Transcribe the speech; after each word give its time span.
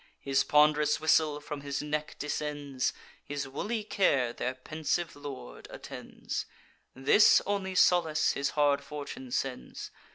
His 0.19 0.43
pond'rous 0.43 0.99
whistle 0.99 1.39
from 1.39 1.61
his 1.61 1.83
neck 1.83 2.15
descends; 2.17 2.91
His 3.23 3.47
woolly 3.47 3.83
care 3.83 4.33
their 4.33 4.55
pensive 4.55 5.15
lord 5.15 5.67
attends: 5.69 6.47
This 6.95 7.39
only 7.45 7.75
solace 7.75 8.31
his 8.31 8.49
hard 8.57 8.83
fortune 8.83 9.29
sends. 9.29 9.91